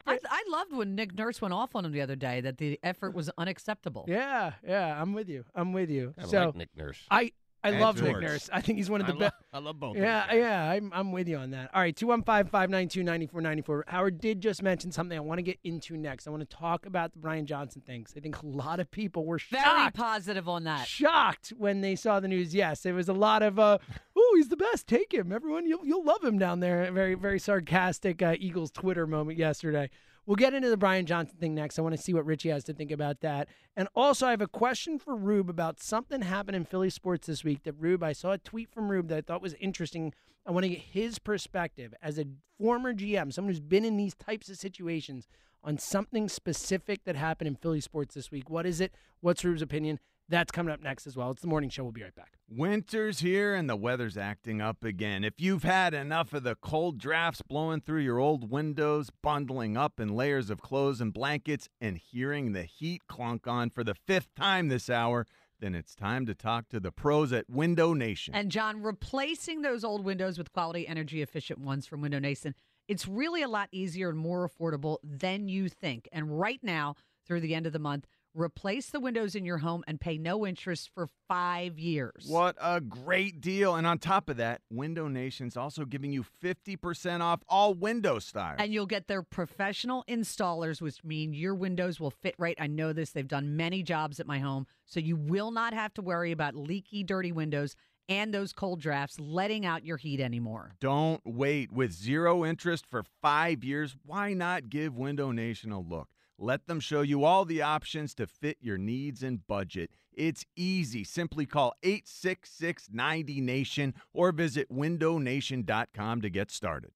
I, 0.07 0.19
I 0.31 0.43
loved 0.49 0.73
when 0.73 0.95
Nick 0.95 1.15
Nurse 1.15 1.41
went 1.43 1.53
off 1.53 1.77
on 1.77 1.85
him 1.85 1.93
the 1.93 2.01
other 2.01 2.17
day 2.17 2.41
that 2.41 2.57
the 2.57 2.81
effort 2.83 3.15
was 3.15 3.31
unacceptable. 3.37 4.07
yeah. 4.09 4.53
Yeah. 4.67 5.01
I'm 5.01 5.13
with 5.13 5.29
you. 5.29 5.45
I'm 5.55 5.73
with 5.75 5.91
you. 5.91 6.15
I 6.19 6.25
so 6.25 6.47
like 6.47 6.57
Nick 6.57 6.71
Nurse. 6.75 6.99
I 7.11 7.33
I 7.65 7.71
And 7.71 7.81
love 7.81 8.01
Nick 8.01 8.13
George. 8.13 8.23
Nurse. 8.23 8.51
I 8.53 8.61
think 8.61 8.79
he's 8.79 8.89
one 8.89 9.01
of 9.01 9.07
the 9.09 9.15
best. 9.15 9.35
I 9.53 9.59
love 9.59 9.81
both. 9.81 9.97
Yeah, 9.97 10.31
of 10.31 10.37
yeah, 10.37 10.71
I'm, 10.71 10.93
I'm 10.95 11.11
with 11.11 11.27
you 11.27 11.39
on 11.39 11.51
that. 11.51 11.71
All 11.75 11.81
right, 11.81 11.95
215 11.97 12.51
592 12.51 13.03
9494. 13.03 13.85
Howard 13.89 14.21
did 14.21 14.41
just 14.41 14.63
mention 14.63 14.93
something 14.93 15.17
I 15.19 15.21
want 15.21 15.39
to 15.39 15.43
get 15.43 15.59
into 15.65 15.97
next. 15.97 16.27
I 16.29 16.31
want 16.31 16.49
to 16.49 16.57
talk 16.57 16.87
about 16.87 17.13
the 17.13 17.19
Brian 17.19 17.47
Johnson 17.47 17.83
things. 17.85 18.15
I 18.17 18.21
think 18.21 18.41
a 18.43 18.47
lot 18.47 18.79
of 18.79 18.91
people 18.91 19.25
were 19.27 19.41
Very 19.51 19.65
shocked. 19.65 19.97
positive 19.97 20.49
on 20.49 20.65
that. 20.65 20.87
Shocked 20.87 21.53
when 21.59 21.81
they 21.81 21.97
saw 21.97 22.21
the 22.21 22.29
news. 22.29 22.55
Yes, 22.55 22.87
it 22.87 22.93
was 22.93 23.09
a 23.09 23.13
lot 23.13 23.43
of, 23.43 23.59
uh, 23.59 23.79
"Oh, 24.17 24.35
he's 24.37 24.49
the 24.49 24.57
best. 24.57 24.87
Take 24.87 25.13
him, 25.13 25.33
everyone. 25.33 25.67
You'll 25.67 25.85
you'll 25.85 26.05
love 26.05 26.23
him 26.23 26.39
down 26.39 26.61
there." 26.61 26.89
Very 26.93 27.15
very 27.15 27.41
sarcastic 27.41 28.23
uh, 28.23 28.37
Eagles 28.39 28.71
Twitter 28.71 29.07
moment 29.07 29.37
yesterday. 29.39 29.91
We'll 30.29 30.37
get 30.37 30.53
into 30.53 30.69
the 30.69 30.77
Brian 30.77 31.07
Johnson 31.07 31.39
thing 31.41 31.55
next. 31.55 31.79
I 31.79 31.83
want 31.83 31.97
to 31.97 32.03
see 32.03 32.13
what 32.13 32.27
Richie 32.27 32.51
has 32.51 32.63
to 32.65 32.75
think 32.75 32.91
about 32.91 33.23
that. 33.23 33.49
And 33.79 33.89
also, 33.95 34.27
I 34.27 34.31
have 34.33 34.43
a 34.43 34.47
question 34.47 34.99
for 34.99 35.17
Rube 35.17 35.49
about 35.49 35.81
something 35.81 36.21
happened 36.21 36.55
in 36.55 36.67
Philly 36.67 36.91
sports 36.91 37.27
this 37.27 37.45
week 37.45 37.63
that 37.63 37.73
Rube, 37.79 38.03
I 38.03 38.13
saw 38.13 38.33
a 38.33 38.39
tweet 38.39 38.71
from 38.71 38.91
Rube 38.91 39.09
that 39.09 39.17
I 39.17 39.21
thought 39.23 39.41
was 39.41 39.55
interesting. 39.55 40.13
I 40.45 40.51
want 40.51 40.65
to 40.65 40.69
get 40.69 40.81
his 40.81 41.19
perspective 41.19 41.95
as 42.03 42.19
a 42.19 42.27
former 42.59 42.93
GM, 42.93 43.33
someone 43.33 43.55
who's 43.55 43.61
been 43.61 43.87
in 43.87 43.97
these 43.97 44.15
types 44.15 44.51
of 44.51 44.59
situations, 44.59 45.29
on 45.65 45.79
something 45.79 46.29
specific 46.29 47.05
that 47.05 47.17
happened 47.17 47.49
in 47.49 47.57
Philly 47.57 47.81
sports 47.81 48.15
this 48.15 48.31
week. 48.31 48.51
What 48.51 48.67
is 48.67 48.83
it? 48.83 48.93
What's 49.21 49.47
Rube's 49.47 49.63
opinion? 49.63 49.99
That's 50.31 50.53
coming 50.53 50.73
up 50.73 50.83
next 50.83 51.07
as 51.07 51.17
well. 51.17 51.31
It's 51.31 51.41
the 51.41 51.49
morning 51.49 51.71
show. 51.71 51.85
We'll 51.85 51.93
be 51.93 52.03
right 52.03 52.15
back. 52.15 52.35
Winter's 52.51 53.21
here 53.21 53.55
and 53.55 53.69
the 53.69 53.77
weather's 53.77 54.19
acting 54.19 54.61
up 54.61 54.85
again. 54.85 55.25
If 55.25 55.35
you've 55.39 55.63
had 55.63 55.95
enough 55.95 56.35
of 56.35 56.43
the 56.43 56.55
cold 56.55 56.99
drafts 56.99 57.41
blowing 57.41 57.81
through 57.81 58.03
your 58.03 58.19
old 58.19 58.51
windows, 58.51 59.11
bundling 59.23 59.77
up 59.77 59.99
in 59.99 60.09
layers 60.09 60.51
of 60.51 60.61
clothes 60.61 61.01
and 61.01 61.15
blankets, 61.15 61.69
and 61.81 61.97
hearing 61.97 62.53
the 62.53 62.65
heat 62.65 63.03
clunk 63.09 63.47
on 63.47 63.71
for 63.71 63.83
the 63.83 63.95
fifth 63.95 64.35
time 64.35 64.69
this 64.69 64.91
hour, 64.91 65.27
then 65.61 65.75
it's 65.75 65.95
time 65.95 66.27
to 66.27 66.35
talk 66.35 66.69
to 66.69 66.79
the 66.79 66.93
pros 66.93 67.33
at 67.33 67.49
Window 67.49 67.95
Nation. 67.95 68.35
And 68.35 68.51
John, 68.51 68.83
replacing 68.83 69.63
those 69.63 69.83
old 69.83 70.05
windows 70.05 70.37
with 70.37 70.53
quality 70.53 70.87
energy 70.87 71.23
efficient 71.23 71.59
ones 71.59 71.87
from 71.87 72.03
Window 72.03 72.19
Nation, 72.19 72.55
it's 72.87 73.09
really 73.09 73.43
a 73.43 73.49
lot 73.49 73.69
easier 73.73 74.11
and 74.11 74.19
more 74.19 74.49
affordable 74.49 74.99
than 75.03 75.49
you 75.49 75.69
think. 75.69 76.09
And 76.13 76.39
right 76.39 76.61
now, 76.63 76.97
through 77.27 77.41
the 77.41 77.55
end 77.55 77.67
of 77.67 77.73
the 77.73 77.79
month, 77.79 78.07
replace 78.35 78.91
the 78.91 79.01
windows 79.01 79.35
in 79.35 79.45
your 79.45 79.59
home 79.59 79.83
and 79.87 80.01
pay 80.01 80.19
no 80.19 80.47
interest 80.47 80.91
for 80.95 81.09
five 81.27 81.79
years. 81.79 82.25
What 82.27 82.57
a 82.61 82.81
great 82.81 83.41
deal. 83.41 83.75
And 83.75 83.87
on 83.87 83.99
top 83.99 84.29
of 84.29 84.37
that, 84.37 84.61
Window 84.71 85.09
Nation's 85.09 85.57
also 85.57 85.85
giving 85.85 86.13
you 86.13 86.25
50% 86.43 87.21
off 87.21 87.43
all 87.49 87.75
window 87.75 88.19
styles. 88.19 88.57
And 88.59 88.73
you'll 88.73 88.87
get 88.87 89.09
their 89.09 89.23
professional 89.23 90.05
installers, 90.09 90.81
which 90.81 91.03
mean 91.05 91.33
your 91.33 91.55
windows 91.55 92.01
will 92.01 92.11
fit 92.11 92.35
right. 92.39 92.57
I 92.61 92.67
know 92.67 92.93
this. 92.93 93.11
They've 93.11 93.27
done 93.27 93.57
many 93.57 93.83
jobs 93.83 94.21
at 94.21 94.27
my 94.27 94.39
home. 94.39 94.67
So 94.87 95.01
you 95.01 95.17
will 95.17 95.51
not 95.51 95.75
have 95.75 95.93
to 95.95 96.03
worry 96.03 96.33
about 96.33 96.55
leaky, 96.55 97.05
dirty 97.05 97.33
windows 97.33 97.77
and 98.09 98.33
those 98.33 98.53
cold 98.53 98.81
drafts 98.81 99.21
letting 99.21 99.67
out 99.67 99.85
your 99.85 99.99
heat 99.99 100.21
anymore. 100.21 100.73
Don't 100.81 101.21
wait. 101.25 101.71
With 101.71 101.93
zero 101.93 102.45
interest 102.45 102.87
for 102.87 103.05
five 103.23 103.63
years, 103.63 103.95
why 104.05 104.33
not 104.33 104.71
give 104.71 104.97
Window 104.97 105.31
Nation 105.31 105.73
a 105.73 105.81
look? 105.81 106.09
Let 106.39 106.69
them 106.69 106.79
show 106.79 107.03
you 107.03 107.25
all 107.25 107.45
the 107.45 107.63
options 107.63 108.15
to 108.15 108.27
fit 108.27 108.59
your 108.61 108.79
needs 108.79 109.25
and 109.25 109.45
budget. 109.47 109.91
It's 110.13 110.45
easy. 110.57 111.03
Simply 111.03 111.47
call 111.47 111.75
866 111.83 112.89
90 112.93 113.41
Nation 113.41 113.95
or 114.13 114.31
visit 114.31 114.73
windownation.com 114.73 116.21
to 116.21 116.31
get 116.31 116.51
started. 116.53 116.93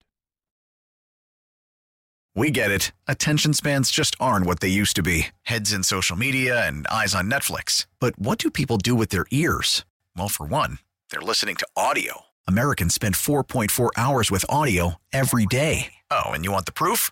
We 2.35 2.49
get 2.51 2.71
it. 2.71 2.93
Attention 3.07 3.53
spans 3.53 3.91
just 3.91 4.15
aren't 4.19 4.45
what 4.47 4.59
they 4.59 4.69
used 4.69 4.95
to 4.95 5.03
be 5.03 5.27
heads 5.43 5.71
in 5.71 5.83
social 5.83 6.15
media 6.15 6.65
and 6.65 6.87
eyes 6.87 7.13
on 7.13 7.29
Netflix. 7.29 7.85
But 7.99 8.17
what 8.17 8.39
do 8.39 8.49
people 8.49 8.77
do 8.77 8.95
with 8.95 9.09
their 9.09 9.25
ears? 9.29 9.85
Well, 10.17 10.29
for 10.29 10.45
one, 10.45 10.79
they're 11.11 11.21
listening 11.21 11.57
to 11.57 11.67
audio. 11.75 12.21
Americans 12.47 12.95
spend 12.95 13.15
4.4 13.15 13.89
hours 13.95 14.31
with 14.31 14.45
audio 14.49 14.95
every 15.11 15.45
day. 15.45 15.93
Oh, 16.09 16.31
and 16.31 16.43
you 16.43 16.51
want 16.51 16.65
the 16.65 16.71
proof? 16.71 17.11